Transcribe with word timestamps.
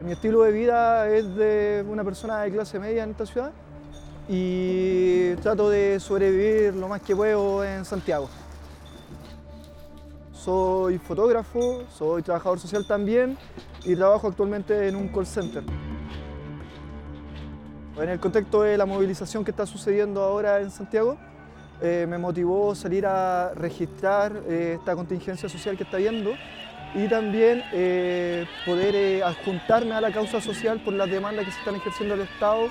Mi 0.00 0.12
estilo 0.12 0.42
de 0.42 0.52
vida 0.52 1.08
es 1.08 1.34
de 1.36 1.82
una 1.88 2.04
persona 2.04 2.42
de 2.42 2.52
clase 2.52 2.78
media 2.78 3.02
en 3.02 3.10
esta 3.10 3.24
ciudad 3.24 3.50
y 4.28 5.34
trato 5.36 5.70
de 5.70 5.98
sobrevivir 6.00 6.74
lo 6.74 6.86
más 6.86 7.00
que 7.00 7.16
puedo 7.16 7.64
en 7.64 7.82
Santiago. 7.84 8.28
Soy 10.34 10.98
fotógrafo, 10.98 11.84
soy 11.90 12.22
trabajador 12.22 12.60
social 12.60 12.86
también 12.86 13.38
y 13.84 13.96
trabajo 13.96 14.28
actualmente 14.28 14.86
en 14.86 14.96
un 14.96 15.08
call 15.08 15.26
center. 15.26 15.64
En 17.96 18.08
el 18.10 18.20
contexto 18.20 18.62
de 18.62 18.76
la 18.76 18.84
movilización 18.84 19.44
que 19.46 19.50
está 19.50 19.64
sucediendo 19.64 20.22
ahora 20.22 20.60
en 20.60 20.70
Santiago, 20.70 21.16
eh, 21.80 22.06
me 22.06 22.18
motivó 22.18 22.74
salir 22.74 23.06
a 23.06 23.54
registrar 23.54 24.42
eh, 24.46 24.76
esta 24.78 24.94
contingencia 24.94 25.48
social 25.48 25.74
que 25.76 25.84
está 25.84 25.96
habiendo 25.96 26.32
y 26.96 27.08
también 27.08 27.62
eh, 27.72 28.46
poder 28.64 29.22
adjuntarme 29.22 29.94
a 29.94 30.00
la 30.00 30.10
causa 30.10 30.40
social 30.40 30.80
por 30.80 30.94
las 30.94 31.10
demandas 31.10 31.44
que 31.44 31.52
se 31.52 31.58
están 31.58 31.76
ejerciendo 31.76 32.14
el 32.14 32.22
Estado, 32.22 32.70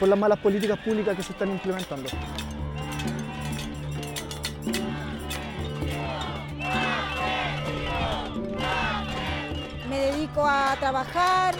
por 0.00 0.08
las 0.08 0.18
malas 0.18 0.40
políticas 0.40 0.78
públicas 0.80 1.16
que 1.16 1.22
se 1.22 1.30
están 1.30 1.50
implementando. 1.50 2.10
Me 9.88 9.96
dedico 9.96 10.44
a 10.44 10.74
trabajar, 10.80 11.54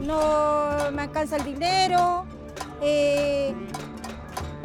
no 0.00 0.90
me 0.90 1.02
alcanza 1.02 1.36
el 1.36 1.44
dinero, 1.44 2.24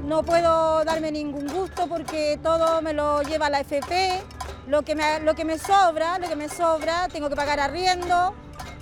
no 0.05 0.23
puedo 0.23 0.85
darme 0.85 1.11
ningún 1.11 1.47
gusto 1.47 1.87
porque 1.87 2.39
todo 2.41 2.81
me 2.81 2.93
lo 2.93 3.23
lleva 3.23 3.49
la 3.49 3.59
FP. 3.59 4.34
Lo 4.67 4.81
que, 4.81 4.95
me, 4.95 5.19
lo 5.19 5.35
que 5.35 5.45
me 5.45 5.59
sobra, 5.59 6.17
lo 6.17 6.27
que 6.27 6.35
me 6.35 6.49
sobra, 6.49 7.07
tengo 7.09 7.29
que 7.29 7.35
pagar 7.35 7.59
arriendo, 7.59 8.33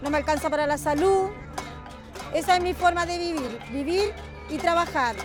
no 0.01 0.09
me 0.09 0.17
alcanza 0.17 0.49
para 0.49 0.65
la 0.65 0.77
salud. 0.77 1.29
Esa 2.33 2.55
es 2.55 2.63
mi 2.63 2.73
forma 2.73 3.05
de 3.05 3.17
vivir, 3.17 3.59
vivir 3.69 4.13
y 4.49 4.57
trabajar. 4.57 5.15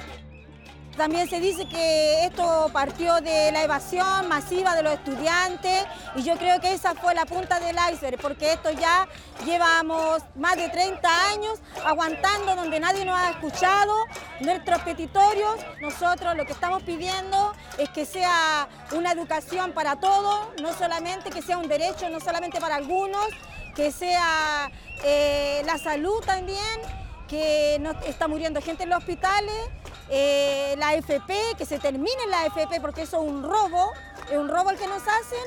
También 0.99 1.31
se 1.31 1.39
dice 1.39 1.69
que 1.69 2.25
esto 2.25 2.71
partió 2.73 3.21
de 3.21 3.53
la 3.53 3.63
evasión 3.63 4.27
masiva 4.27 4.75
de 4.75 4.83
los 4.83 4.95
estudiantes 4.95 5.85
y 6.17 6.25
yo 6.25 6.37
creo 6.37 6.61
que 6.61 6.73
esa 6.73 6.97
fue 6.97 7.15
la 7.15 7.25
punta 7.25 7.61
del 7.61 7.77
iceberg, 7.93 8.21
porque 8.21 8.55
esto 8.55 8.73
ya 8.73 9.07
llevamos 9.47 10.25
más 10.35 10.57
de 10.57 10.69
30 10.69 11.31
años 11.31 11.61
aguantando 11.85 12.57
donde 12.57 12.81
nadie 12.81 13.05
nos 13.05 13.17
ha 13.17 13.31
escuchado, 13.31 13.95
nuestros 14.41 14.81
petitorios. 14.81 15.61
Nosotros 15.81 16.35
lo 16.35 16.45
que 16.45 16.53
estamos 16.53 16.83
pidiendo 16.83 17.53
es 17.79 17.89
que 17.91 18.05
sea 18.05 18.67
una 18.91 19.13
educación 19.13 19.71
para 19.71 20.01
todos, 20.01 20.49
no 20.61 20.73
solamente 20.73 21.31
que 21.31 21.43
sea 21.43 21.59
un 21.59 21.69
derecho, 21.69 22.11
no 22.11 22.19
solamente 22.19 22.61
para 22.61 22.75
algunos, 22.75 23.29
que 23.77 23.93
sea 23.93 24.69
eh, 25.05 25.63
la 25.65 25.79
salud 25.79 26.21
también, 26.27 26.81
que 27.29 27.79
no, 27.81 27.93
está 28.05 28.27
muriendo 28.27 28.61
gente 28.61 28.83
en 28.83 28.89
los 28.89 28.99
hospitales 28.99 29.69
eh, 30.11 30.75
la 30.79 30.91
AFP, 30.91 31.57
que 31.57 31.67
se 31.67 31.79
termine 31.79 32.27
la 32.31 32.43
AFP 32.43 32.81
porque 32.81 33.03
eso 33.03 33.23
es 33.23 33.31
un 33.31 33.43
robo, 33.43 33.93
es 34.31 34.39
un 34.39 34.49
robo 34.49 34.71
el 34.71 34.79
que 34.79 34.87
nos 34.87 35.03
hacen. 35.03 35.45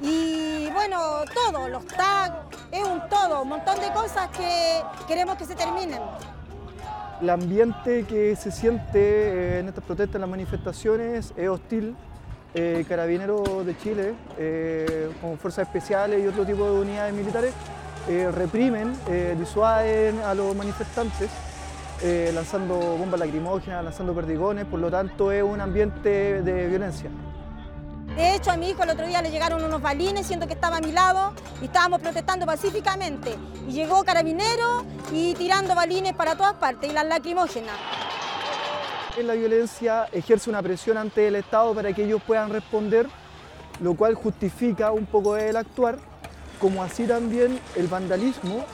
Y 0.00 0.68
bueno, 0.70 0.98
todo, 1.32 1.68
los 1.68 1.86
tags, 1.86 2.34
es 2.70 2.84
un 2.84 3.08
todo, 3.08 3.42
un 3.42 3.48
montón 3.48 3.78
de 3.80 3.92
cosas 3.92 4.28
que 4.36 4.82
queremos 5.06 5.36
que 5.36 5.46
se 5.46 5.54
terminen. 5.54 6.00
El 7.20 7.30
ambiente 7.30 8.04
que 8.04 8.34
se 8.34 8.50
siente 8.50 8.98
eh, 8.98 9.58
en 9.60 9.68
estas 9.68 9.84
protestas, 9.84 10.16
en 10.16 10.22
las 10.22 10.30
manifestaciones, 10.30 11.32
es 11.36 11.48
hostil. 11.48 11.96
Eh, 12.54 12.84
carabineros 12.86 13.64
de 13.64 13.78
Chile, 13.78 14.14
con 15.22 15.38
fuerzas 15.38 15.66
especiales 15.66 16.22
y 16.22 16.26
otro 16.26 16.44
tipo 16.44 16.66
de 16.66 16.80
unidades 16.80 17.14
militares, 17.14 17.54
reprimen, 18.06 18.94
disuaden 19.38 20.20
a 20.20 20.34
los 20.34 20.54
manifestantes. 20.54 21.30
Eh, 22.04 22.32
lanzando 22.34 22.74
bombas 22.74 23.20
lacrimógenas, 23.20 23.84
lanzando 23.84 24.12
perdigones, 24.12 24.64
por 24.64 24.80
lo 24.80 24.90
tanto 24.90 25.30
es 25.30 25.40
un 25.40 25.60
ambiente 25.60 26.42
de 26.42 26.66
violencia. 26.66 27.10
De 28.16 28.34
hecho, 28.34 28.50
a 28.50 28.56
mi 28.56 28.70
hijo 28.70 28.82
el 28.82 28.90
otro 28.90 29.06
día 29.06 29.22
le 29.22 29.30
llegaron 29.30 29.62
unos 29.62 29.80
balines, 29.80 30.26
siendo 30.26 30.48
que 30.48 30.54
estaba 30.54 30.78
a 30.78 30.80
mi 30.80 30.90
lado, 30.90 31.32
y 31.60 31.66
estábamos 31.66 32.00
protestando 32.00 32.44
pacíficamente. 32.44 33.36
Y 33.68 33.72
llegó 33.72 34.02
carabinero 34.02 34.84
y 35.12 35.34
tirando 35.34 35.76
balines 35.76 36.12
para 36.14 36.34
todas 36.34 36.54
partes, 36.54 36.90
y 36.90 36.92
las 36.92 37.06
lacrimógenas. 37.06 37.76
La 39.22 39.34
violencia 39.34 40.08
ejerce 40.10 40.50
una 40.50 40.60
presión 40.60 40.96
ante 40.96 41.28
el 41.28 41.36
Estado 41.36 41.72
para 41.72 41.92
que 41.92 42.02
ellos 42.02 42.20
puedan 42.26 42.50
responder, 42.50 43.06
lo 43.80 43.94
cual 43.94 44.14
justifica 44.14 44.90
un 44.90 45.06
poco 45.06 45.36
el 45.36 45.56
actuar, 45.56 45.98
como 46.60 46.82
así 46.82 47.06
también 47.06 47.60
el 47.76 47.86
vandalismo 47.86 48.64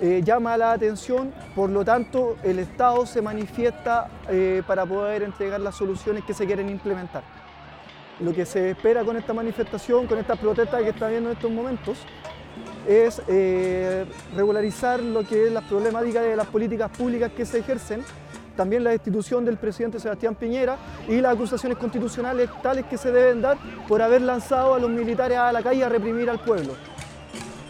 eh, 0.00 0.22
llama 0.24 0.56
la 0.56 0.72
atención, 0.72 1.32
por 1.54 1.70
lo 1.70 1.84
tanto 1.84 2.36
el 2.44 2.60
Estado 2.60 3.04
se 3.04 3.20
manifiesta 3.20 4.08
eh, 4.28 4.62
para 4.66 4.86
poder 4.86 5.22
entregar 5.22 5.60
las 5.60 5.74
soluciones 5.74 6.24
que 6.24 6.34
se 6.34 6.46
quieren 6.46 6.68
implementar. 6.68 7.24
Lo 8.20 8.32
que 8.32 8.46
se 8.46 8.70
espera 8.70 9.04
con 9.04 9.16
esta 9.16 9.32
manifestación, 9.32 10.06
con 10.06 10.18
esta 10.18 10.36
protesta 10.36 10.78
que 10.78 10.90
está 10.90 11.08
viendo 11.08 11.30
en 11.30 11.36
estos 11.36 11.50
momentos, 11.50 11.98
es 12.86 13.20
eh, 13.28 14.06
regularizar 14.36 15.00
lo 15.00 15.26
que 15.26 15.46
es 15.46 15.52
las 15.52 15.64
problemáticas 15.64 16.22
de 16.22 16.36
las 16.36 16.46
políticas 16.46 16.90
públicas 16.90 17.32
que 17.36 17.44
se 17.44 17.58
ejercen, 17.58 18.04
también 18.56 18.82
la 18.82 18.90
destitución 18.90 19.44
del 19.44 19.56
presidente 19.56 20.00
Sebastián 20.00 20.34
Piñera 20.34 20.76
y 21.08 21.20
las 21.20 21.34
acusaciones 21.34 21.78
constitucionales 21.78 22.50
tales 22.62 22.86
que 22.86 22.98
se 22.98 23.12
deben 23.12 23.40
dar 23.40 23.56
por 23.86 24.02
haber 24.02 24.22
lanzado 24.22 24.74
a 24.74 24.78
los 24.78 24.90
militares 24.90 25.38
a 25.38 25.52
la 25.52 25.62
calle 25.62 25.84
a 25.84 25.88
reprimir 25.88 26.28
al 26.30 26.40
pueblo. 26.40 26.74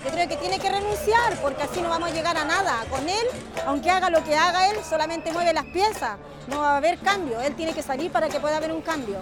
Yo 0.09 0.15
creo 0.15 0.27
que 0.27 0.37
tiene 0.39 0.59
que 0.59 0.71
renunciar 0.71 1.37
porque 1.43 1.65
así 1.65 1.83
no 1.83 1.91
vamos 1.91 2.11
a 2.11 2.15
llegar 2.15 2.35
a 2.35 2.43
nada. 2.43 2.83
Con 2.89 3.07
él, 3.07 3.27
aunque 3.67 3.91
haga 3.91 4.09
lo 4.09 4.25
que 4.25 4.35
haga 4.35 4.71
él, 4.71 4.79
solamente 4.83 5.31
mueve 5.33 5.53
las 5.53 5.67
piezas. 5.67 6.17
No 6.47 6.61
va 6.61 6.73
a 6.73 6.77
haber 6.79 6.99
cambio. 7.01 7.39
Él 7.43 7.55
tiene 7.55 7.75
que 7.75 7.83
salir 7.83 8.11
para 8.11 8.31
que 8.31 8.41
pueda 8.41 8.57
haber 8.57 8.73
un 8.73 8.81
cambio. 8.81 9.19